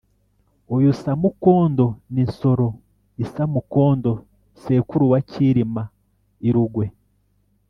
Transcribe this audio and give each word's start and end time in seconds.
uyu 0.75 0.91
Samukondo 1.01 1.85
ni 2.13 2.23
Nsoro 2.29 2.67
I 3.23 3.25
Samukondo 3.33 4.11
sekuru 4.61 5.05
wa 5.11 5.19
Cyilima 5.29 5.83
I 6.47 6.49
Rugwe. 6.55 6.85